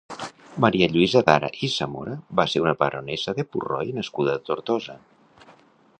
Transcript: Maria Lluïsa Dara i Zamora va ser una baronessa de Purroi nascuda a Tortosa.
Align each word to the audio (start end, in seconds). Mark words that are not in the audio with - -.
Maria 0.63 0.87
Lluïsa 0.93 1.21
Dara 1.27 1.49
i 1.67 1.69
Zamora 1.73 2.15
va 2.41 2.47
ser 2.53 2.63
una 2.65 2.75
baronessa 2.81 3.37
de 3.41 3.45
Purroi 3.53 3.95
nascuda 3.99 4.37
a 4.39 4.43
Tortosa. 4.49 5.01